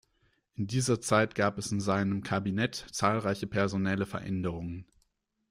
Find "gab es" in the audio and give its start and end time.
1.35-1.71